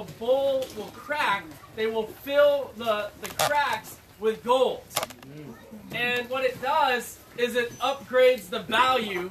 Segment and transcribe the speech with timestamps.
[0.00, 1.44] a bowl will crack,
[1.76, 4.82] they will fill the the cracks with gold.
[5.94, 9.30] And what it does is it upgrades the value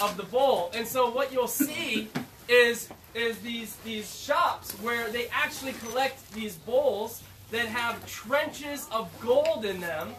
[0.00, 0.70] of the bowl.
[0.74, 2.08] And so what you'll see
[2.48, 9.08] is is these these shops where they actually collect these bowls that have trenches of
[9.20, 10.14] gold in them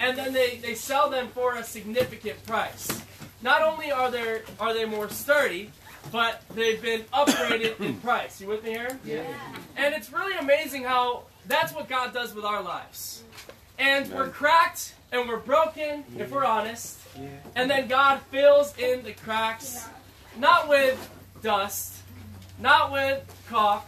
[0.00, 2.88] and then they, they sell them for a significant price.
[3.42, 5.70] Not only are they are they more sturdy,
[6.12, 8.40] but they've been upgraded in price.
[8.40, 8.98] You with me here?
[9.04, 9.24] Yeah.
[9.76, 13.22] And it's really amazing how that's what God does with our lives.
[13.78, 16.98] And we're cracked and we're broken, if we're honest.
[17.16, 17.28] Yeah.
[17.54, 19.86] And then God fills in the cracks,
[20.38, 21.10] not with
[21.42, 21.94] dust,
[22.60, 23.86] not with caulk,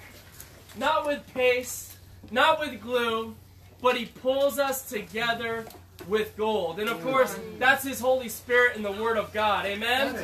[0.76, 1.96] not with paste,
[2.30, 3.34] not with glue,
[3.80, 5.64] but He pulls us together
[6.08, 6.78] with gold.
[6.78, 9.66] And of course, that's His Holy Spirit and the Word of God.
[9.66, 10.14] Amen?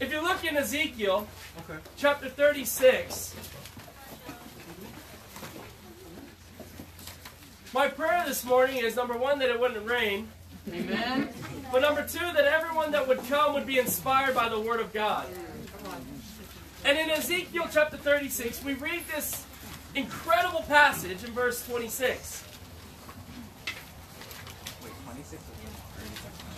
[0.00, 1.26] If you look in Ezekiel
[1.96, 3.34] chapter 36,
[7.74, 10.28] my prayer this morning is number one, that it wouldn't rain.
[10.72, 11.28] Amen.
[11.72, 14.92] But number two, that everyone that would come would be inspired by the Word of
[14.92, 15.26] God.
[16.84, 19.44] And in Ezekiel chapter 36, we read this
[19.94, 22.44] incredible passage in verse 26.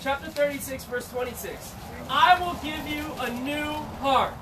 [0.03, 1.75] Chapter 36, verse 26.
[2.13, 4.35] I will give you a new heart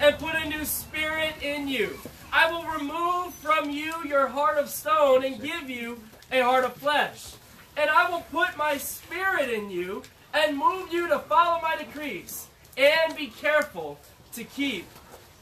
[0.00, 1.98] and put a new spirit in you.
[2.32, 5.98] I will remove from you your heart of stone and give you
[6.30, 7.32] a heart of flesh.
[7.76, 12.46] And I will put my spirit in you and move you to follow my decrees
[12.76, 13.98] and be careful
[14.34, 14.86] to keep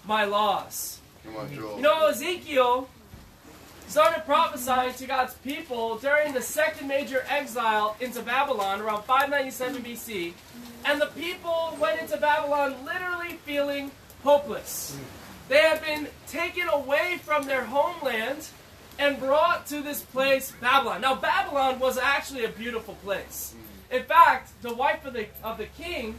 [0.07, 1.01] my laws.
[1.25, 1.77] Come on, Joel.
[1.77, 2.89] You know, Ezekiel
[3.87, 10.33] started prophesying to God's people during the second major exile into Babylon around 597 BC.
[10.87, 13.91] And the people went into Babylon literally feeling
[14.23, 14.97] hopeless.
[15.49, 18.49] They had been taken away from their homeland
[18.99, 21.01] and brought to this place, Babylon.
[21.01, 23.55] Now, Babylon was actually a beautiful place.
[23.91, 26.15] In fact, the wife of the, of the king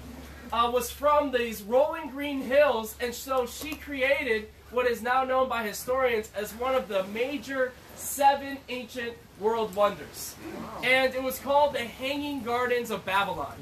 [0.51, 5.49] uh, was from these rolling green hills, and so she created what is now known
[5.49, 10.35] by historians as one of the major seven ancient world wonders.
[10.83, 13.55] And it was called the Hanging Gardens of Babylon,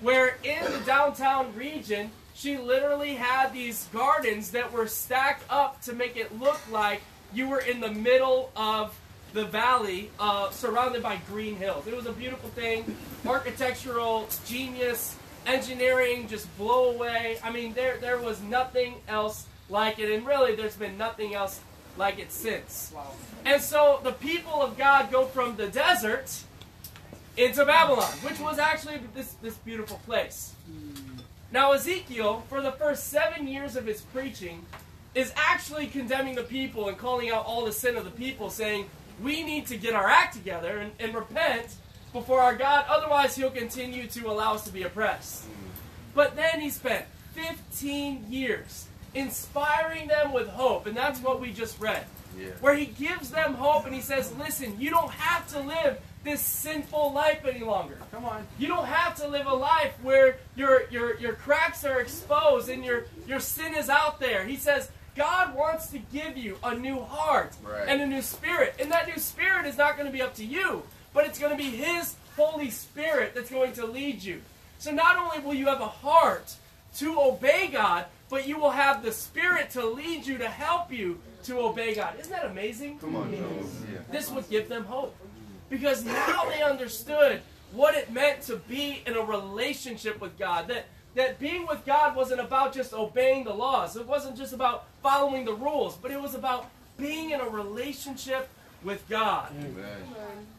[0.00, 5.92] where in the downtown region, she literally had these gardens that were stacked up to
[5.92, 7.02] make it look like
[7.32, 8.98] you were in the middle of
[9.32, 11.86] the valley uh, surrounded by green hills.
[11.86, 12.96] It was a beautiful thing.
[13.26, 15.16] Architectural genius,
[15.46, 17.38] engineering just blow away.
[17.44, 20.10] I mean, there, there was nothing else like it.
[20.10, 21.60] And really, there's been nothing else
[21.96, 22.92] like it since.
[23.44, 26.42] And so the people of God go from the desert
[27.40, 30.54] into Babylon, which was actually this, this beautiful place.
[31.52, 34.64] Now, Ezekiel, for the first seven years of his preaching,
[35.14, 38.88] is actually condemning the people and calling out all the sin of the people, saying,
[39.22, 41.74] We need to get our act together and, and repent
[42.12, 45.44] before our God, otherwise, he'll continue to allow us to be oppressed.
[46.14, 51.80] But then he spent 15 years inspiring them with hope, and that's what we just
[51.80, 52.04] read.
[52.38, 52.48] Yeah.
[52.60, 56.40] Where he gives them hope and he says, Listen, you don't have to live this
[56.40, 57.96] sinful life any longer.
[58.12, 58.46] Come on.
[58.58, 62.84] You don't have to live a life where your your your cracks are exposed and
[62.84, 64.44] your your sin is out there.
[64.44, 67.88] He says God wants to give you a new heart Right.
[67.88, 68.74] and a new spirit.
[68.80, 70.82] And that new spirit is not going to be up to you,
[71.14, 74.40] but it's going to be his Holy Spirit that's going to lead you.
[74.78, 76.54] So not only will you have a heart
[76.98, 81.18] to obey God, but you will have the spirit to lead you to help you
[81.44, 82.14] to obey God.
[82.20, 82.98] Isn't that amazing?
[83.00, 83.64] Come on, Joel.
[84.10, 85.14] This would give them hope.
[85.70, 87.40] Because now they understood
[87.72, 90.68] what it meant to be in a relationship with God.
[90.68, 94.86] That, that being with God wasn't about just obeying the laws, it wasn't just about
[95.02, 96.68] following the rules, but it was about
[96.98, 98.48] being in a relationship
[98.82, 99.52] with God.
[99.58, 100.02] Amen.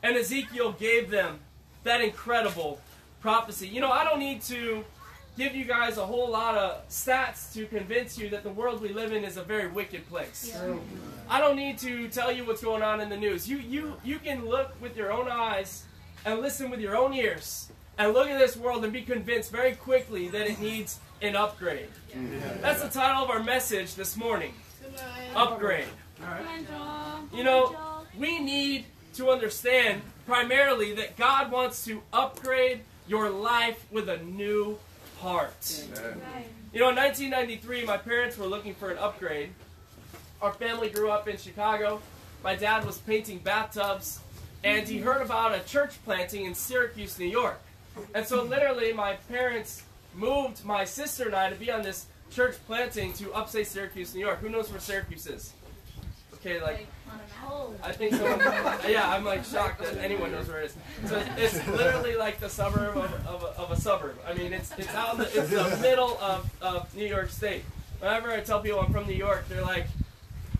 [0.02, 1.40] And Ezekiel gave them
[1.84, 2.80] that incredible
[3.19, 3.68] prophecy.
[3.68, 4.84] You know, I don't need to
[5.38, 8.90] give you guys a whole lot of stats to convince you that the world we
[8.90, 10.54] live in is a very wicked place.
[11.31, 13.48] I don't need to tell you what's going on in the news.
[13.48, 15.86] You you you can look with your own eyes
[16.25, 19.75] and listen with your own ears and look at this world and be convinced very
[19.75, 21.88] quickly that it needs an upgrade.
[22.60, 24.54] That's the title of our message this morning.
[25.33, 25.86] Upgrade.
[27.33, 27.78] You know,
[28.19, 34.78] we need to understand primarily that God wants to upgrade your life with a new
[35.19, 35.86] heart.
[35.98, 36.44] Amen.
[36.74, 39.51] You know, in 1993, my parents were looking for an upgrade.
[40.42, 42.02] Our family grew up in Chicago,
[42.44, 44.20] my dad was painting bathtubs,
[44.64, 47.60] and he heard about a church planting in Syracuse, New York.
[48.16, 49.84] And so, literally, my parents
[50.16, 54.22] moved my sister and I to be on this church planting to upstate Syracuse, New
[54.22, 54.40] York.
[54.40, 55.54] Who knows where Syracuse is?
[56.36, 56.88] Okay, like
[57.84, 58.26] I think so.
[58.88, 61.10] yeah, I'm like shocked that anyone knows where it is.
[61.10, 64.18] So it's literally like the suburb of, of, a, of a suburb.
[64.28, 67.64] I mean, it's it's out in the, it's the middle of, of New York State.
[68.00, 69.86] Whenever I tell people I'm from New York, they're like,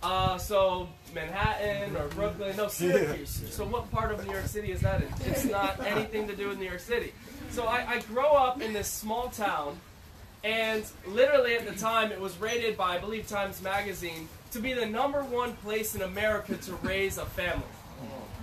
[0.04, 2.56] uh, so Manhattan or Brooklyn?
[2.58, 3.44] No, Syracuse.
[3.50, 5.10] So what part of New York City is that in?
[5.26, 7.14] It's not anything to do with New York City.
[7.52, 9.78] So I, I grow up in this small town,
[10.44, 14.74] and literally at the time it was rated by I believe Times Magazine to be
[14.74, 17.64] the number one place in America to raise a family.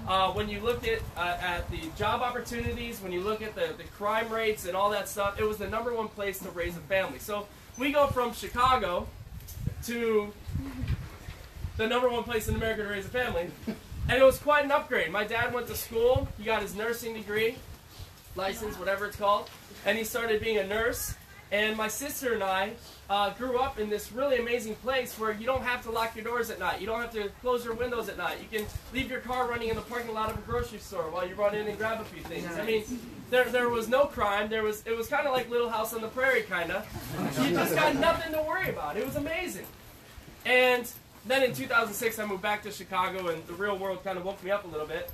[0.07, 3.75] Uh, when you look at uh, at the job opportunities, when you look at the,
[3.77, 6.77] the crime rates and all that stuff, it was the number one place to raise
[6.77, 7.19] a family.
[7.19, 7.47] So
[7.77, 9.07] we go from Chicago
[9.85, 10.33] to
[11.79, 14.73] the number one place in America to raise a family, and it was quite an
[14.73, 15.11] upgrade.
[15.11, 17.57] My dad went to school; he got his nursing degree,
[18.37, 19.49] license, whatever it's called,
[19.87, 21.15] and he started being a nurse.
[21.51, 22.73] And my sister and I
[23.09, 26.23] uh, grew up in this really amazing place where you don't have to lock your
[26.23, 26.79] doors at night.
[26.79, 28.37] You don't have to close your windows at night.
[28.43, 31.27] You can leave your car running in the parking lot of a grocery store while
[31.27, 32.47] you run in and grab a few things.
[32.59, 32.85] I mean,
[33.31, 34.51] there, there was no crime.
[34.51, 36.87] There was it was kind of like Little House on the Prairie, kind of.
[37.43, 38.99] You just got nothing to worry about.
[38.99, 39.67] It was amazing.
[40.45, 40.91] And
[41.27, 44.43] then in 2006, I moved back to Chicago, and the real world kind of woke
[44.43, 45.11] me up a little bit.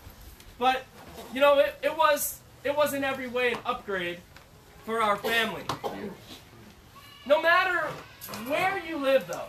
[0.58, 0.84] But
[1.32, 4.18] you know, it, it was it was in every way an upgrade
[4.84, 5.62] for our family.
[7.26, 7.88] No matter
[8.46, 9.46] where you live, though,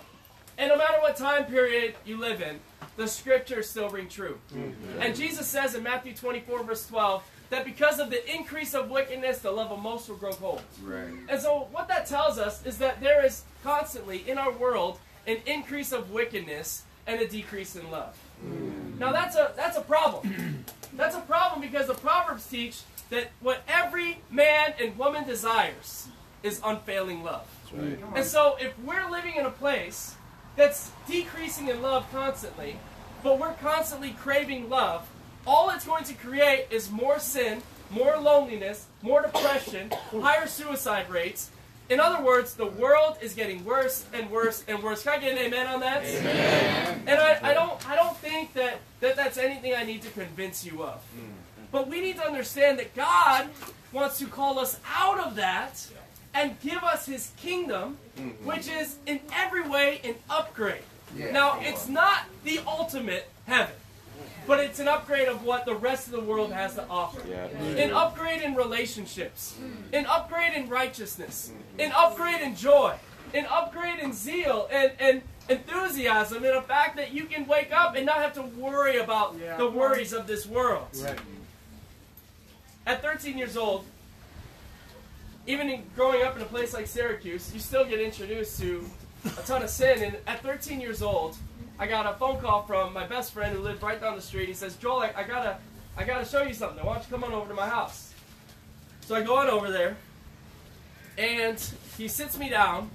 [0.57, 2.59] and no matter what time period you live in,
[2.97, 4.37] the scriptures still ring true.
[4.53, 5.01] Mm-hmm.
[5.01, 9.39] And Jesus says in Matthew 24, verse 12, that because of the increase of wickedness,
[9.39, 10.61] the love of most will grow cold.
[10.81, 11.13] Right.
[11.29, 15.37] And so, what that tells us is that there is constantly in our world an
[15.45, 18.17] increase of wickedness and a decrease in love.
[18.45, 18.99] Mm.
[18.99, 20.65] Now, that's a that's a problem.
[20.93, 26.07] that's a problem because the Proverbs teach that what every man and woman desires
[26.43, 27.47] is unfailing love.
[27.73, 27.99] Right.
[28.15, 30.15] And so, if we're living in a place
[30.55, 32.77] that's decreasing in love constantly,
[33.23, 35.07] but we're constantly craving love,
[35.45, 41.49] all it's going to create is more sin, more loneliness, more depression, higher suicide rates.
[41.89, 45.03] In other words, the world is getting worse and worse and worse.
[45.03, 46.03] Can I get an amen on that?
[46.03, 47.03] Amen.
[47.05, 50.65] And I, I don't I don't think that, that that's anything I need to convince
[50.65, 50.95] you of.
[50.95, 51.33] Mm.
[51.71, 53.49] But we need to understand that God
[53.91, 55.87] wants to call us out of that
[56.33, 58.45] and give us his kingdom, mm-hmm.
[58.45, 60.81] which is in every way an upgrade.
[61.31, 63.75] Now, it's not the ultimate heaven,
[64.47, 67.21] but it's an upgrade of what the rest of the world has to offer.
[67.27, 67.45] Yeah.
[67.45, 69.55] An upgrade in relationships,
[69.93, 72.95] an upgrade in righteousness, an upgrade in joy,
[73.33, 77.95] an upgrade in zeal and, and enthusiasm, and the fact that you can wake up
[77.95, 79.57] and not have to worry about yeah.
[79.57, 80.87] the worries of this world.
[81.01, 81.19] Right.
[82.87, 83.85] At 13 years old,
[85.47, 88.85] even in growing up in a place like Syracuse, you still get introduced to
[89.25, 90.03] a ton of sin.
[90.03, 91.37] And at 13 years old,
[91.77, 94.47] I got a phone call from my best friend who lived right down the street.
[94.47, 95.57] He says, Joel, I, I gotta,
[95.97, 96.85] I gotta show you something.
[96.85, 98.13] Why don't you come on over to my house?
[99.01, 99.97] So I go on over there,
[101.17, 101.61] and
[101.97, 102.89] he sits me down,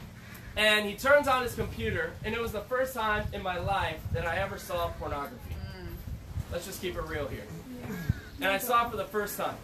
[0.56, 4.00] and he turns on his computer, and it was the first time in my life
[4.12, 5.54] that I ever saw pornography.
[5.76, 5.92] Mm.
[6.50, 7.44] Let's just keep it real here.
[8.40, 9.56] And I saw it for the first time.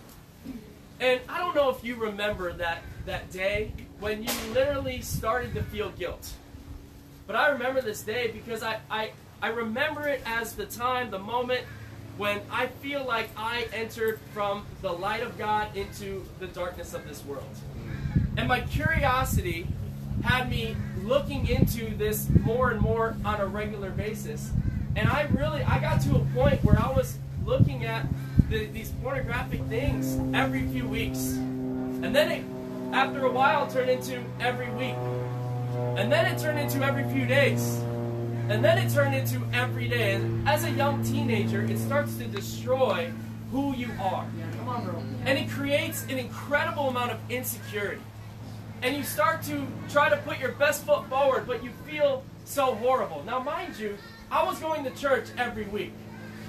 [1.00, 5.62] And I don't know if you remember that, that day when you literally started to
[5.62, 6.30] feel guilt.
[7.26, 9.10] But I remember this day because I, I,
[9.42, 11.64] I remember it as the time, the moment
[12.16, 17.06] when I feel like I entered from the light of God into the darkness of
[17.06, 17.44] this world.
[18.36, 19.66] And my curiosity
[20.22, 24.50] had me looking into this more and more on a regular basis.
[24.94, 28.06] And I really, I got to a point where I was looking at
[28.48, 31.32] the, these pornographic things every few weeks.
[31.32, 32.44] And then it,
[32.94, 34.94] after a while, turned into every week.
[35.96, 37.78] And then it turned into every few days.
[38.50, 40.12] And then it turned into every day.
[40.12, 43.10] And as a young teenager, it starts to destroy
[43.50, 44.26] who you are.
[45.24, 48.02] And it creates an incredible amount of insecurity.
[48.82, 52.74] And you start to try to put your best foot forward, but you feel so
[52.74, 53.24] horrible.
[53.24, 53.96] Now, mind you,
[54.30, 55.92] I was going to church every week.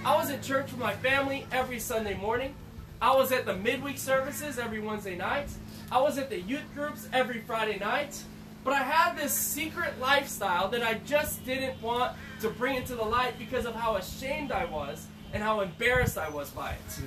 [0.03, 2.53] I was at church with my family every Sunday morning.
[3.01, 5.49] I was at the midweek services every Wednesday night.
[5.89, 8.21] I was at the youth groups every Friday night.
[8.67, 13.03] But I had this secret lifestyle that I just didn't want to bring into the
[13.03, 17.01] light because of how ashamed I was and how embarrassed I was by it.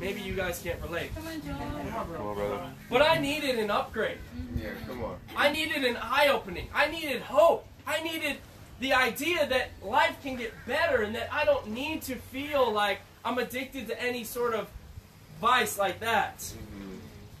[0.00, 1.14] Maybe you guys can't relate.
[1.14, 2.66] Come on, Come on, brother.
[2.90, 4.18] But I needed an upgrade.
[4.56, 5.18] Yeah, come on.
[5.36, 6.66] I needed an eye opening.
[6.74, 7.68] I needed hope.
[7.86, 8.38] I needed
[8.80, 12.98] the idea that life can get better and that I don't need to feel like
[13.24, 14.66] I'm addicted to any sort of
[15.40, 16.38] vice like that.
[16.38, 16.69] Mm-hmm.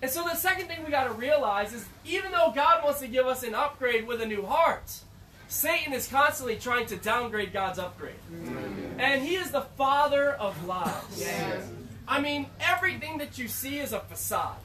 [0.02, 3.06] And so the second thing we got to realize is even though God wants to
[3.06, 5.00] give us an upgrade with a new heart,
[5.48, 8.14] Satan is constantly trying to downgrade God's upgrade.
[8.32, 9.00] Mm-hmm.
[9.00, 11.28] And he is the father of lies.
[12.08, 14.56] I mean, everything that you see is a facade.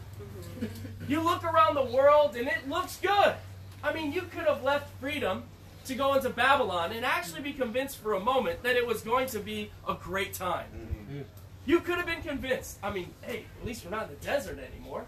[1.07, 3.35] You look around the world and it looks good.
[3.83, 5.43] I mean, you could have left freedom
[5.85, 9.27] to go into Babylon and actually be convinced for a moment that it was going
[9.27, 10.65] to be a great time.
[10.75, 11.21] Mm-hmm.
[11.65, 12.77] You could have been convinced.
[12.81, 15.05] I mean, hey, at least we're not in the desert anymore.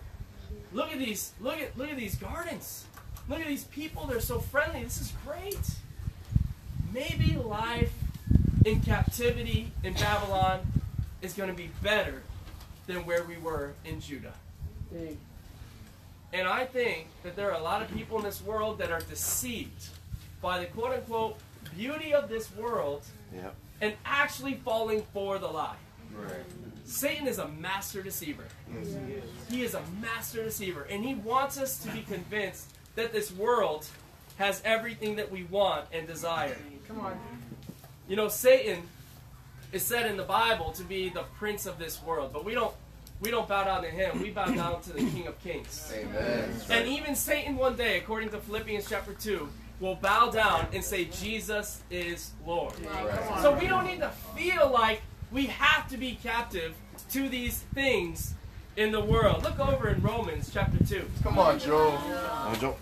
[0.74, 2.86] Look at these, look at look at these gardens.
[3.30, 4.84] Look at these people, they're so friendly.
[4.84, 5.60] This is great.
[6.94, 7.92] Maybe life
[8.66, 10.66] in captivity in Babylon
[11.22, 12.22] is going to be better
[12.86, 14.34] than where we were in Judah.
[16.34, 19.00] And I think that there are a lot of people in this world that are
[19.02, 19.88] deceived
[20.42, 21.38] by the quote unquote
[21.76, 23.56] beauty of this world Yep.
[23.82, 25.76] and actually falling for the lie.
[26.14, 26.32] Right.
[26.88, 28.46] Satan is a master deceiver.
[29.50, 30.88] He is a master deceiver.
[30.90, 33.86] And he wants us to be convinced that this world
[34.38, 36.58] has everything that we want and desire.
[36.88, 37.20] Come on.
[38.08, 38.84] You know, Satan
[39.74, 42.74] is said in the Bible to be the prince of this world, but we don't
[43.20, 44.22] we don't bow down to him.
[44.22, 45.92] We bow down to the King of Kings.
[45.94, 46.54] Amen.
[46.70, 51.06] And even Satan one day, according to Philippians chapter 2, will bow down and say
[51.06, 52.74] Jesus is Lord.
[52.80, 53.42] Right.
[53.42, 56.76] So we don't need to feel like we have to be captive
[57.12, 58.34] to these things
[58.76, 59.44] in the world.
[59.44, 61.06] Look over in Romans chapter 2.
[61.24, 61.98] Come on, Joe.
[61.98, 62.76] Come on, Joe.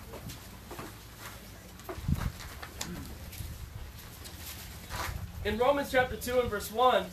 [5.46, 7.06] In Romans chapter 2 and verse 1,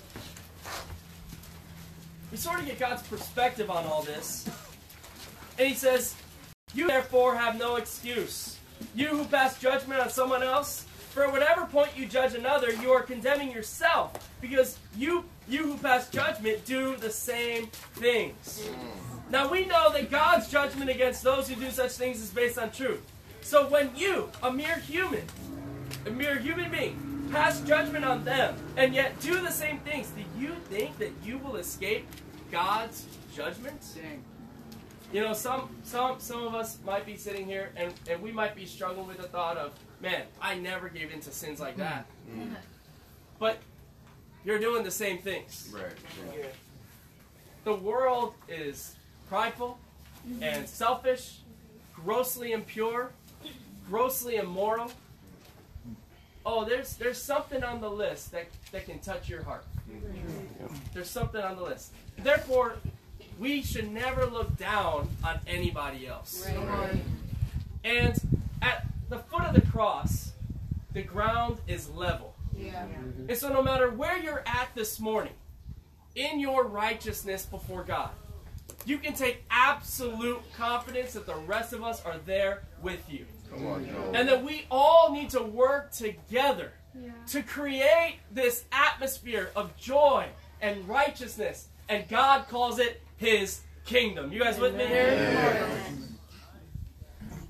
[2.30, 4.48] we sort of get God's perspective on all this.
[5.58, 6.14] And he says,
[6.74, 8.58] You therefore have no excuse.
[8.94, 12.90] You who pass judgment on someone else, for at whatever point you judge another, you
[12.90, 18.66] are condemning yourself, because you you who pass judgment do the same things.
[18.66, 19.30] Mm.
[19.30, 22.70] Now we know that God's judgment against those who do such things is based on
[22.70, 23.02] truth.
[23.42, 25.24] So when you, a mere human,
[26.06, 30.22] a mere human being, pass judgment on them and yet do the same things, do
[30.40, 32.06] you think that you will escape
[32.50, 33.80] God's judgment?
[33.94, 34.22] Dang.
[35.12, 38.56] You know, some some some of us might be sitting here and, and we might
[38.56, 41.80] be struggling with the thought of, man, I never gave in to sins like hmm.
[41.80, 42.06] that.
[42.32, 42.54] Hmm.
[43.38, 43.58] But
[44.44, 45.72] you're doing the same things.
[45.74, 45.92] Right.
[46.38, 46.44] Yeah.
[47.64, 48.94] The world is
[49.28, 49.78] prideful
[50.28, 50.44] mm-hmm.
[50.44, 51.40] and selfish,
[51.92, 53.10] grossly impure,
[53.88, 54.92] grossly immoral.
[56.46, 59.64] Oh, there's there's something on the list that, that can touch your heart.
[59.90, 60.76] Mm-hmm.
[60.94, 61.92] There's something on the list.
[62.18, 62.76] Therefore,
[63.38, 66.46] we should never look down on anybody else.
[66.46, 67.00] Come on.
[67.84, 70.32] And at the foot of the cross,
[70.92, 72.34] the ground is level.
[72.56, 72.84] Yeah.
[72.84, 73.30] Mm-hmm.
[73.30, 75.32] And so, no matter where you're at this morning,
[76.14, 78.10] in your righteousness before God,
[78.84, 83.26] you can take absolute confidence that the rest of us are there with you.
[83.50, 84.12] Come on, Joe.
[84.14, 86.72] And that we all need to work together
[87.28, 90.26] to create this atmosphere of joy
[90.60, 91.68] and righteousness.
[91.88, 94.32] And God calls it His kingdom.
[94.32, 95.68] You guys with me here?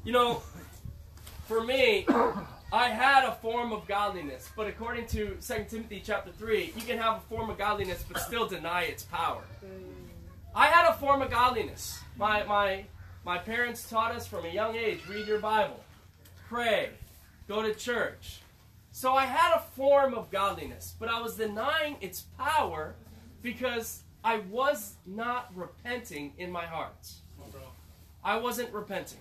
[0.04, 0.42] You know,
[1.48, 2.06] for me,
[2.70, 6.98] I had a form of godliness, but according to 2 Timothy chapter 3, you can
[6.98, 9.44] have a form of godliness but still deny its power.
[10.54, 11.98] I had a form of godliness.
[12.18, 12.84] My, my,
[13.24, 15.82] my parents taught us from a young age read your Bible,
[16.50, 16.90] pray,
[17.48, 18.40] go to church.
[18.90, 22.94] So I had a form of godliness, but I was denying its power
[23.40, 27.12] because I was not repenting in my heart.
[28.24, 29.18] I wasn't repenting.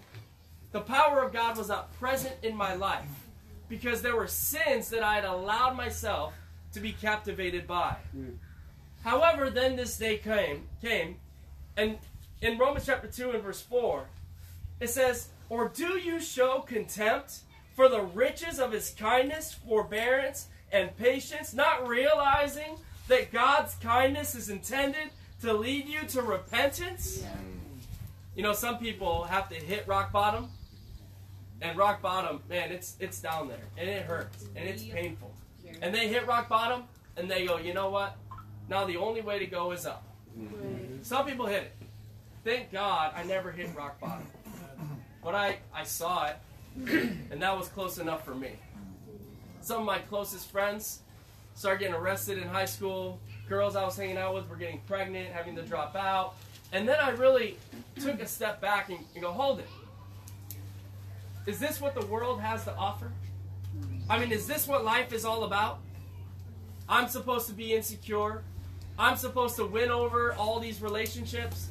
[0.71, 3.09] The power of God was not present in my life
[3.67, 6.33] because there were sins that I had allowed myself
[6.73, 7.97] to be captivated by.
[8.11, 8.35] Hmm.
[9.03, 11.15] However, then this day came, came,
[11.75, 11.97] and
[12.41, 14.05] in Romans chapter 2 and verse 4,
[14.79, 17.39] it says, Or do you show contempt
[17.75, 22.77] for the riches of his kindness, forbearance, and patience, not realizing
[23.07, 25.09] that God's kindness is intended
[25.41, 27.23] to lead you to repentance?
[28.35, 30.49] You know, some people have to hit rock bottom,
[31.61, 35.31] and rock bottom, man, it's it's down there, and it hurts, and it's painful.
[35.81, 36.83] And they hit rock bottom,
[37.17, 38.15] and they go, you know what?
[38.69, 40.03] Now the only way to go is up.
[41.01, 41.73] Some people hit it.
[42.43, 44.25] Thank God I never hit rock bottom.
[45.23, 46.37] But I, I saw it,
[47.31, 48.53] and that was close enough for me.
[49.61, 51.01] Some of my closest friends
[51.61, 53.19] started getting arrested in high school.
[53.47, 56.33] Girls I was hanging out with were getting pregnant, having to drop out.
[56.73, 57.57] And then I really
[57.99, 59.69] took a step back and, and go, hold it.
[61.45, 63.11] Is this what the world has to offer?
[64.09, 65.79] I mean, is this what life is all about?
[66.89, 68.41] I'm supposed to be insecure.
[68.97, 71.69] I'm supposed to win over all these relationships,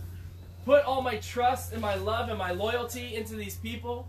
[0.64, 4.09] put all my trust and my love and my loyalty into these people,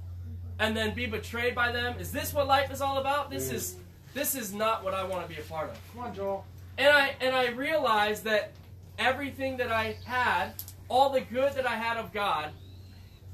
[0.59, 1.95] and then be betrayed by them.
[1.99, 3.31] Is this what life is all about?
[3.31, 3.55] This mm.
[3.55, 3.75] is
[4.13, 5.79] this is not what I want to be a part of.
[5.93, 6.45] Come on, Joel.
[6.77, 8.51] And I and I realized that
[8.97, 10.53] everything that I had,
[10.89, 12.51] all the good that I had of God,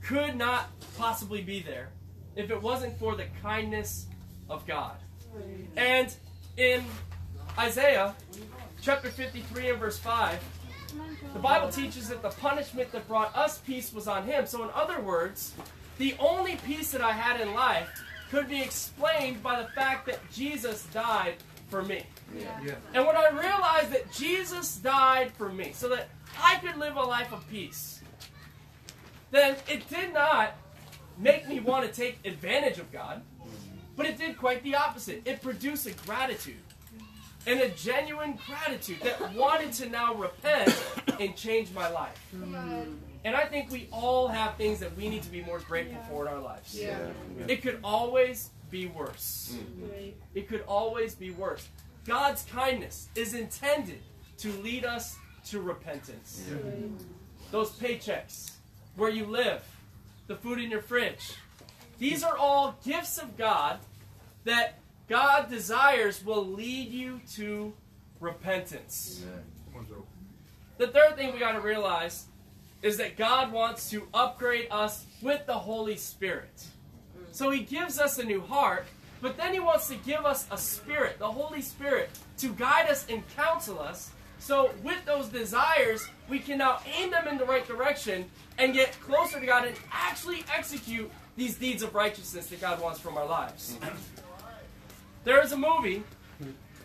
[0.01, 1.89] could not possibly be there
[2.36, 4.07] if it wasn't for the kindness
[4.50, 4.96] of God.
[5.75, 6.13] And
[6.57, 6.84] in
[7.57, 8.15] Isaiah
[8.81, 10.39] chapter 53 and verse 5,
[11.34, 14.46] the Bible teaches that the punishment that brought us peace was on him.
[14.46, 15.53] So in other words,
[15.98, 17.89] the only peace that I had in life
[18.29, 21.36] could be explained by the fact that Jesus died
[21.69, 22.03] for me.
[22.38, 22.75] Yeah.
[22.93, 26.10] And when I realized that Jesus died for me so that
[26.41, 28.01] I could live a life of peace,
[29.31, 30.55] then it did not
[31.17, 33.22] make me want to take advantage of God,
[33.96, 35.22] but it did quite the opposite.
[35.25, 36.55] It produced a gratitude
[37.46, 40.75] and a genuine gratitude that wanted to now repent
[41.19, 42.17] and change my life.
[42.31, 42.93] Hmm.
[43.27, 46.25] And I think we all have things that we need to be more grateful for
[46.25, 46.74] in our lives.
[46.74, 47.10] Yeah.
[47.50, 49.53] It could always be worse.
[49.53, 50.12] Mm-hmm.
[50.34, 51.67] It could always be worse.
[52.05, 54.00] God's kindness is intended
[54.38, 55.17] to lead us
[55.48, 56.46] to repentance.
[57.51, 58.51] Those paychecks,
[58.96, 59.62] where you live,
[60.27, 61.34] the food in your fridge,
[62.00, 63.79] these are all gifts of God
[64.46, 64.79] that
[65.10, 67.74] God desires will lead you to
[68.22, 69.25] repentance.
[69.74, 69.86] Come.
[70.77, 72.27] The third thing we got to realize
[72.81, 76.65] is that God wants to upgrade us with the Holy Spirit.
[77.32, 78.86] So He gives us a new heart,
[79.21, 83.06] but then He wants to give us a spirit, the Holy Spirit, to guide us
[83.10, 84.12] and counsel us.
[84.39, 88.25] So with those desires, we can now aim them in the right direction
[88.58, 92.99] and get closer to God and actually execute these deeds of righteousness that God wants
[92.99, 93.78] from our lives.
[95.23, 96.04] There is a movie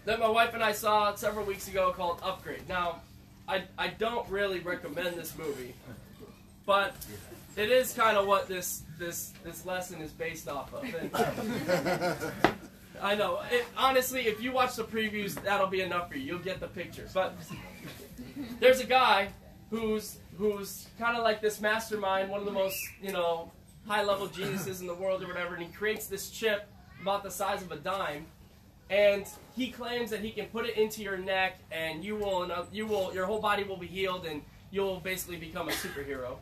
[0.04, 2.68] that my wife and I saw several weeks ago called Upgrade.
[2.68, 3.00] Now,
[3.48, 5.74] I, I don't really recommend this movie,
[6.64, 6.94] but
[7.56, 10.84] it is kind of what this this this lesson is based off of.
[10.84, 12.54] And
[13.02, 13.40] I know.
[13.50, 16.34] It, honestly, if you watch the previews, that'll be enough for you.
[16.34, 17.08] You'll get the picture.
[17.12, 17.34] But
[18.60, 19.28] there's a guy
[19.70, 23.50] who's who's kind of like this mastermind, one of the most you know
[23.86, 26.68] high level geniuses in the world or whatever, and he creates this chip
[27.00, 28.24] about the size of a dime
[28.92, 29.26] and
[29.56, 33.12] he claims that he can put it into your neck and you will you will
[33.14, 36.36] your whole body will be healed and you'll basically become a superhero.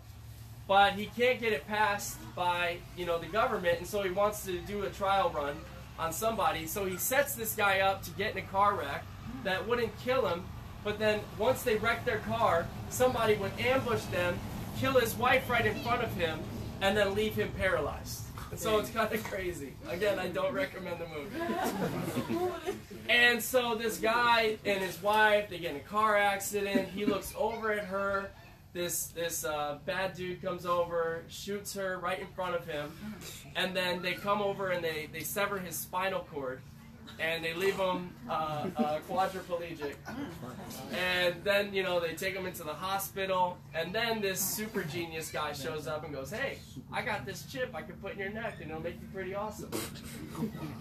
[0.67, 4.45] But he can't get it passed by you know the government and so he wants
[4.47, 5.57] to do a trial run
[5.97, 6.67] on somebody.
[6.67, 9.05] So he sets this guy up to get in a car wreck
[9.45, 10.45] that wouldn't kill him
[10.83, 14.39] but then once they wreck their car somebody would ambush them
[14.79, 16.39] kill his wife right in front of him
[16.81, 19.75] and then leave him paralyzed so it's kind of crazy.
[19.89, 22.43] Again, I don't recommend the movie.
[23.09, 26.89] and so this guy and his wife, they get in a car accident.
[26.89, 28.31] He looks over at her.
[28.73, 32.93] This this uh, bad dude comes over, shoots her right in front of him,
[33.57, 36.61] and then they come over and they, they sever his spinal cord,
[37.19, 39.95] and they leave him uh, uh, quadriplegic.
[40.93, 45.31] And then you know they take him into the hospital, and then this super genius
[45.31, 46.59] guy shows up and goes, "Hey,
[46.93, 49.35] I got this chip I can put in your neck, and it'll make you pretty
[49.35, 49.71] awesome."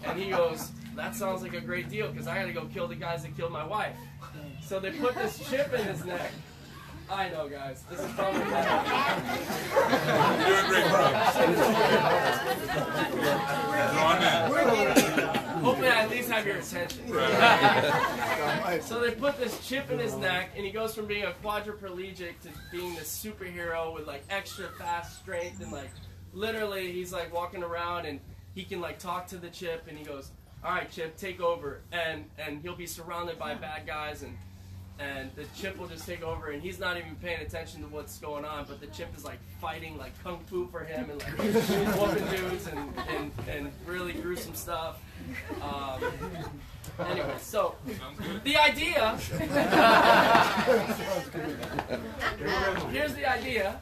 [0.04, 2.88] And he goes, "That sounds like a great deal because I got to go kill
[2.88, 3.96] the guys that killed my wife."
[4.62, 6.30] So they put this chip in his neck.
[7.12, 7.82] I know, guys.
[7.90, 9.26] This is probably bad.
[10.46, 11.10] You're doing great, bro.
[13.90, 15.36] Draw that.
[15.60, 17.08] Hopefully, I at least have your attention.
[18.82, 22.40] So they put this chip in his neck, and he goes from being a quadriplegic
[22.40, 25.90] to being this superhero with like extra fast strength, and like
[26.32, 28.20] literally, he's like walking around and
[28.54, 30.30] he can like talk to the chip, and he goes,
[30.64, 34.36] "All right, chip, take over," and and he'll be surrounded by bad guys, and
[35.00, 38.18] and the chip will just take over, and he's not even paying attention to what's
[38.18, 41.38] going on, but the chip is like fighting like kung fu for him, and like
[41.96, 45.00] whooping dudes and and and really gruesome stuff.
[45.62, 46.04] Um,
[46.98, 47.74] anyway, so
[48.44, 49.16] the idea.
[52.90, 53.80] Here's the idea.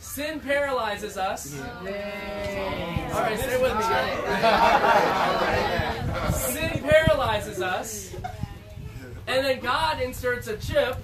[0.00, 1.56] Sin paralyzes us.
[1.60, 3.82] All right, stay with me.
[6.32, 8.14] Sin paralyzes us,
[9.30, 10.96] and then God inserts a chip,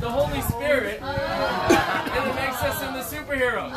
[0.00, 3.70] the Holy Spirit, and it makes us into superheroes.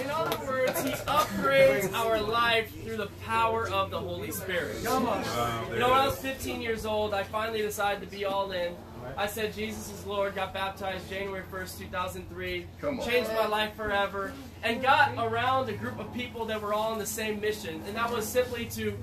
[0.00, 4.76] In other words, He upgrades our life through the power of the Holy Spirit.
[4.78, 8.76] You know, when I was 15 years old, I finally decided to be all in
[9.16, 13.06] I said Jesus is Lord, got baptized January 1st, 2003, Come on.
[13.06, 16.98] changed my life forever, and got around a group of people that were all on
[16.98, 18.96] the same mission, and that was simply to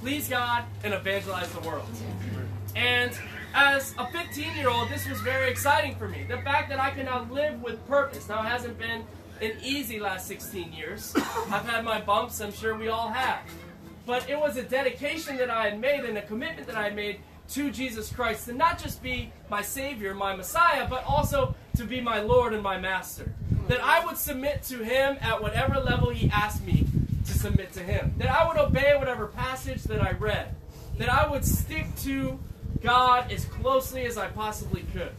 [0.00, 1.86] please God and evangelize the world.
[2.74, 3.12] And
[3.54, 6.24] as a 15 year old, this was very exciting for me.
[6.28, 8.28] The fact that I can now live with purpose.
[8.28, 9.04] Now, it hasn't been
[9.40, 11.14] an easy last 16 years.
[11.16, 13.40] I've had my bumps, I'm sure we all have.
[14.06, 16.96] But it was a dedication that I had made and a commitment that I had
[16.96, 21.84] made to Jesus Christ to not just be my Savior, my Messiah, but also to
[21.84, 23.32] be my Lord and my Master.
[23.68, 26.86] That I would submit to Him at whatever level He asked me
[27.26, 28.14] to submit to Him.
[28.18, 30.54] That I would obey whatever passage that I read.
[30.98, 32.38] That I would stick to
[32.82, 35.12] God as closely as I possibly could.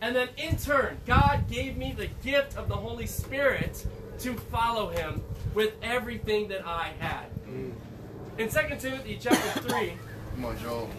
[0.00, 3.86] And then in turn, God gave me the gift of the Holy Spirit
[4.20, 5.22] to follow Him
[5.54, 7.26] with everything that I had.
[8.38, 9.92] In 2 Timothy chapter 3,
[10.36, 10.90] Come on, Joel.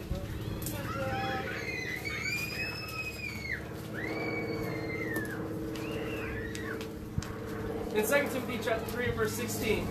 [7.97, 9.87] In 2 Timothy chapter 3 and verse 16,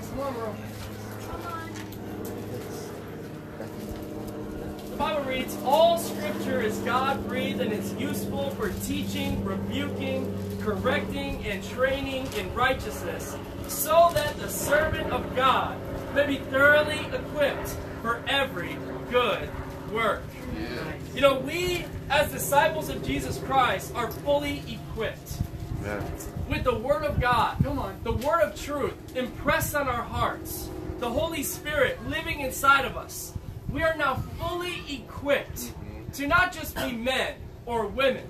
[4.90, 11.45] the Bible reads, All scripture is God breathed and is useful for teaching, rebuking, correcting,
[11.47, 15.77] and training in righteousness, so that the servant of God
[16.14, 18.79] may be thoroughly equipped for every
[19.11, 19.49] good
[19.92, 20.23] work.
[20.57, 20.92] Yeah.
[21.12, 25.40] You know, we as disciples of Jesus Christ are fully equipped
[25.83, 26.01] Yeah.
[26.49, 27.57] With the Word of God.
[27.63, 27.99] Come on.
[28.05, 30.69] The Word of truth impressed on our hearts.
[30.99, 33.33] The Holy Spirit living inside of us.
[33.71, 36.11] We are now fully equipped mm-hmm.
[36.13, 37.35] to not just be men
[37.67, 38.27] or women,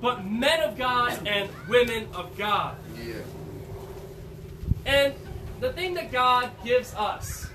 [0.00, 2.76] but men of God and women of God.
[2.96, 3.14] Yeah.
[4.86, 5.14] And
[5.60, 7.48] the thing that God gives us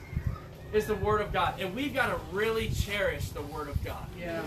[0.74, 1.60] is the Word of God.
[1.60, 4.06] And we've got to really cherish the Word of God.
[4.20, 4.42] Yeah.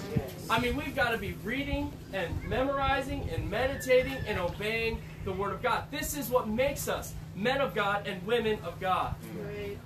[0.50, 5.52] I mean, we've got to be reading and memorizing and meditating and obeying the Word
[5.52, 5.90] of God.
[5.90, 9.14] This is what makes us men of God and women of God.
[9.42, 9.76] Great.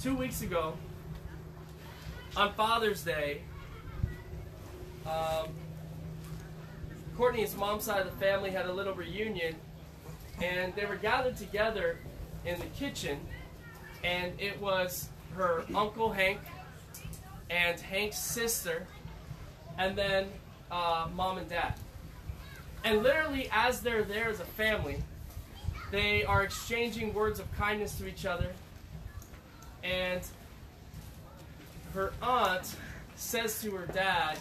[0.00, 0.74] Two weeks ago,
[2.36, 3.42] on Father's Day,
[5.06, 5.46] um,
[7.16, 9.54] Courtney's mom's side of the family had a little reunion,
[10.42, 11.98] and they were gathered together
[12.44, 13.20] in the kitchen,
[14.02, 16.40] and it was her uncle Hank
[17.48, 18.88] and Hank's sister,
[19.78, 20.28] and then
[20.70, 21.74] uh, mom and dad.
[22.84, 25.02] And literally, as they're there as a family,
[25.90, 28.52] they are exchanging words of kindness to each other.
[29.82, 30.22] And
[31.94, 32.74] her aunt
[33.16, 34.38] says to her dad,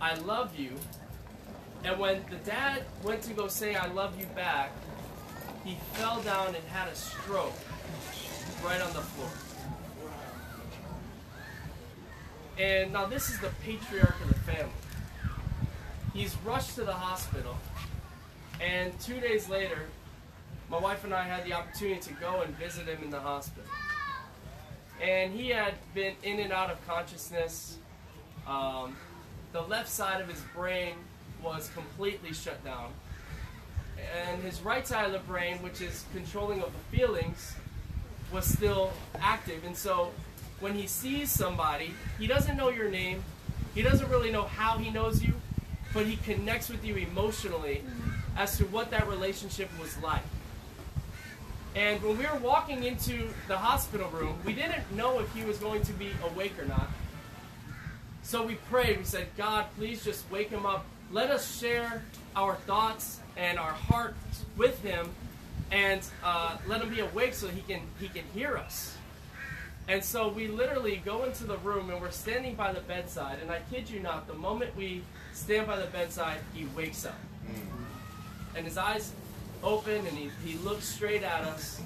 [0.00, 0.72] I love you.
[1.84, 4.72] And when the dad went to go say, I love you back,
[5.64, 7.52] he fell down and had a stroke
[8.64, 9.30] right on the floor.
[12.58, 14.72] And now this is the patriarch of the family.
[16.18, 17.56] He's rushed to the hospital,
[18.60, 19.78] and two days later,
[20.68, 23.70] my wife and I had the opportunity to go and visit him in the hospital.
[25.00, 27.78] And he had been in and out of consciousness.
[28.48, 28.96] Um,
[29.52, 30.94] the left side of his brain
[31.40, 32.90] was completely shut down.
[34.26, 37.54] And his right side of the brain, which is controlling of the feelings,
[38.32, 39.62] was still active.
[39.64, 40.10] And so
[40.58, 43.22] when he sees somebody, he doesn't know your name,
[43.72, 45.34] he doesn't really know how he knows you,
[45.94, 47.82] but he connects with you emotionally
[48.36, 50.22] as to what that relationship was like.
[51.74, 55.58] And when we were walking into the hospital room, we didn't know if he was
[55.58, 56.88] going to be awake or not.
[58.22, 58.98] So we prayed.
[58.98, 60.84] We said, God, please just wake him up.
[61.10, 62.02] Let us share
[62.36, 65.08] our thoughts and our hearts with him,
[65.70, 68.97] and uh, let him be awake so he can he can hear us.
[69.88, 73.38] And so we literally go into the room and we're standing by the bedside.
[73.40, 77.18] And I kid you not, the moment we stand by the bedside, he wakes up.
[78.54, 79.12] And his eyes
[79.62, 81.80] open and he, he looks straight at us.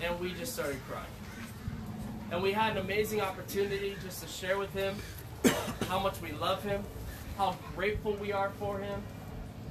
[0.00, 1.06] And we just started crying.
[2.30, 4.94] And we had an amazing opportunity just to share with him
[5.88, 6.82] how much we love him,
[7.38, 9.02] how grateful we are for him.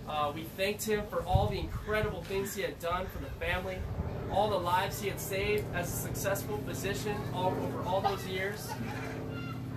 [0.09, 3.77] Uh, we thanked him for all the incredible things he had done for the family,
[4.35, 8.69] all the lives he had saved as a successful physician all over all those years.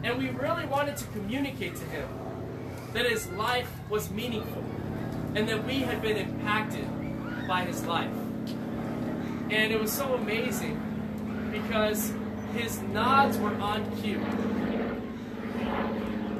[0.03, 2.09] And we really wanted to communicate to him
[2.93, 4.65] that his life was meaningful
[5.37, 6.87] and that we had been impacted
[7.47, 8.11] by his life.
[9.51, 10.83] And it was so amazing
[11.53, 12.13] because
[12.53, 14.19] his nods were on cue.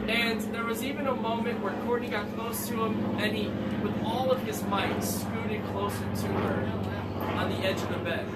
[0.09, 3.49] And there was even a moment where Courtney got close to him and he,
[3.83, 6.98] with all of his might, scooted closer to her
[7.39, 8.27] on the edge of the bed.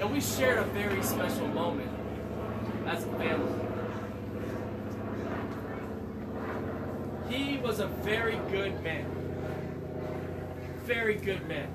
[0.00, 1.90] And we shared a very special moment
[2.86, 3.62] as a family.
[7.30, 9.06] he was a very good man.
[10.84, 11.68] Very good man.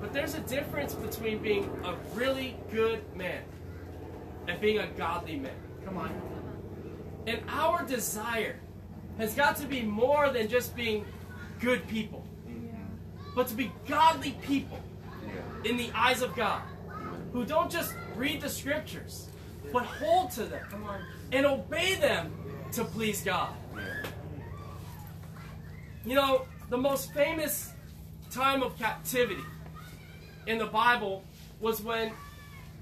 [0.00, 3.42] But there's a difference between being a really good man
[4.46, 5.54] and being a godly man.
[5.84, 6.10] Come on.
[7.26, 8.56] And our desire
[9.18, 11.04] has got to be more than just being
[11.60, 12.26] good people,
[13.34, 14.78] but to be godly people
[15.64, 16.62] in the eyes of God
[17.32, 19.28] who don't just read the scriptures,
[19.72, 20.66] but hold to them
[21.32, 22.32] and obey them
[22.72, 23.52] to please God.
[26.04, 27.72] You know, the most famous
[28.30, 29.44] time of captivity
[30.46, 31.24] in the Bible
[31.60, 32.12] was when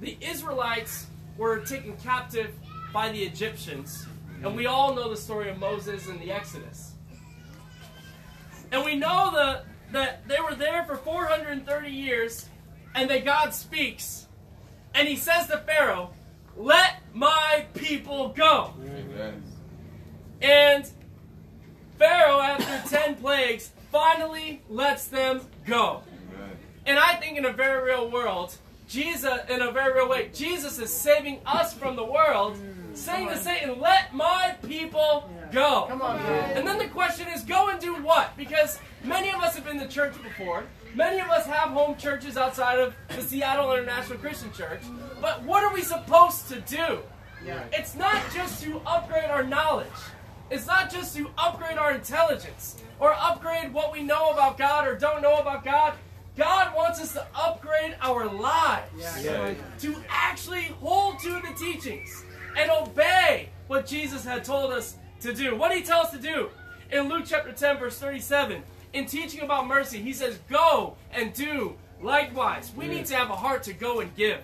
[0.01, 1.07] the Israelites
[1.37, 2.53] were taken captive
[2.93, 4.07] by the Egyptians.
[4.43, 6.93] And we all know the story of Moses and the Exodus.
[8.73, 12.49] And we know the, that they were there for 430 years,
[12.95, 14.27] and that God speaks.
[14.95, 16.11] And he says to Pharaoh,
[16.57, 18.75] Let my people go.
[18.83, 19.43] Amen.
[20.41, 20.89] And
[21.99, 26.03] Pharaoh, after 10 plagues, finally lets them go.
[26.35, 26.57] Amen.
[26.87, 28.57] And I think in a very real world,
[28.89, 32.57] Jesus, in a very real way, Jesus is saving us from the world,
[32.95, 33.39] saying to mm.
[33.39, 35.87] Satan, let my people go.
[35.89, 36.35] Come on, bro.
[36.35, 38.37] And then the question is, go and do what?
[38.37, 40.65] Because many of us have been to church before.
[40.95, 44.81] Many of us have home churches outside of the Seattle International Christian Church.
[45.21, 47.01] But what are we supposed to do?
[47.45, 47.63] Yeah.
[47.73, 49.87] It's not just to upgrade our knowledge.
[50.51, 54.97] It's not just to upgrade our intelligence or upgrade what we know about God or
[54.97, 55.95] don't know about God.
[56.37, 59.55] God wants us to upgrade our lives Yeah.
[59.81, 62.25] to actually hold to the teachings
[62.57, 65.57] and obey what Jesus had told us to do.
[65.57, 66.51] What did he tell us to do?
[66.91, 71.75] In Luke chapter 10, verse 37, in teaching about mercy, he says, Go and do
[72.01, 72.73] likewise.
[72.77, 74.43] We need to have a heart to go and give.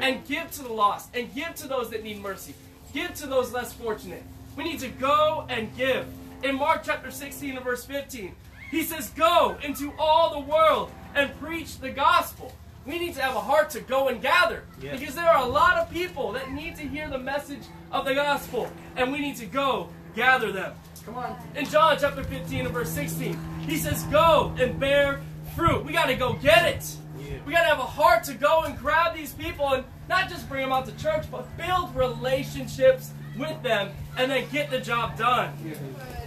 [0.00, 1.14] And give to the lost.
[1.14, 2.54] And give to those that need mercy.
[2.92, 4.22] Give to those less fortunate.
[4.56, 6.06] We need to go and give.
[6.42, 8.34] In Mark chapter 16 and verse 15,
[8.70, 12.52] he says, Go into all the world and preach the gospel.
[12.86, 14.62] We need to have a heart to go and gather.
[14.98, 18.14] Because there are a lot of people that need to hear the message of the
[18.14, 18.70] gospel.
[18.96, 20.74] And we need to go gather them.
[21.06, 21.36] Come on.
[21.54, 25.20] In John chapter 15 and verse 16, he says, Go and bear
[25.56, 25.84] fruit.
[25.84, 26.96] We got to go get it.
[27.46, 30.48] We got to have a heart to go and grab these people and not just
[30.48, 35.16] bring them out to church, but build relationships with them and then get the job
[35.16, 35.52] done.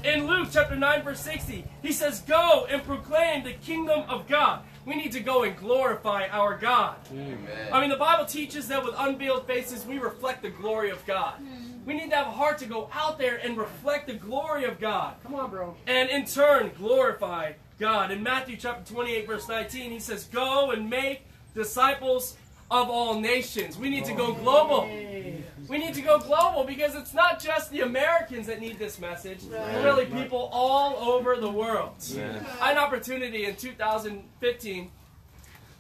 [0.04, 4.64] In Luke chapter 9, verse 60, he says, Go and proclaim the kingdom of God.
[4.86, 6.96] We need to go and glorify our God.
[7.12, 7.38] Amen.
[7.72, 11.36] I mean, the Bible teaches that with unveiled faces, we reflect the glory of God.
[11.36, 11.86] Hmm.
[11.86, 14.80] We need to have a heart to go out there and reflect the glory of
[14.80, 15.76] God Come on, bro.
[15.88, 18.12] and in turn glorify God.
[18.12, 21.22] In Matthew chapter 28, verse 19, he says, Go and make
[21.56, 22.38] disciples
[22.72, 23.78] of all nations.
[23.78, 24.86] We need to go global.
[25.68, 29.42] We need to go global because it's not just the Americans that need this message,
[29.50, 31.96] but really people all over the world.
[32.62, 34.92] I had an opportunity in 2015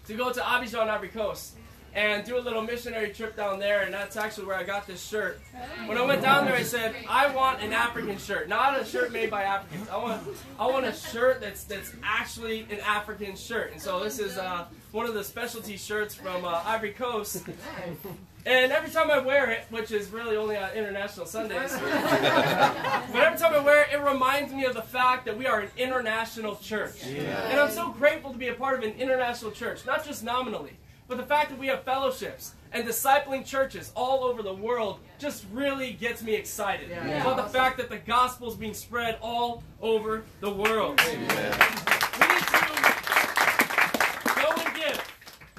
[0.07, 1.55] to go to Abidjan, Ivory Coast,
[1.93, 5.05] and do a little missionary trip down there, and that's actually where I got this
[5.05, 5.39] shirt.
[5.85, 9.11] When I went down there, I said, I want an African shirt, not a shirt
[9.11, 9.89] made by Africans.
[9.89, 10.21] I want,
[10.59, 13.73] I want a shirt that's that's actually an African shirt.
[13.73, 17.43] And so this is uh, one of the specialty shirts from uh, Ivory Coast.
[18.43, 21.83] And every time I wear it, which is really only on international Sundays, but
[23.15, 25.69] every time I wear it, it reminds me of the fact that we are an
[25.77, 27.03] international church.
[27.05, 30.71] And I'm so grateful to be a part of an international church, not just nominally,
[31.11, 35.43] but the fact that we have fellowships and discipling churches all over the world just
[35.51, 37.19] really gets me excited Yeah.
[37.21, 41.01] about the fact that the gospel is being spread all over the world.
[41.05, 41.43] We need to
[44.35, 45.03] go and give.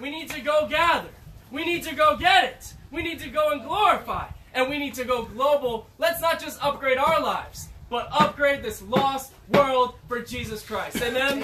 [0.00, 1.10] We need to go gather.
[1.50, 2.72] We need to go get it.
[2.90, 4.28] We need to go and glorify.
[4.54, 5.86] And we need to go global.
[5.98, 10.96] Let's not just upgrade our lives, but upgrade this lost world for Jesus Christ.
[11.02, 11.42] Amen?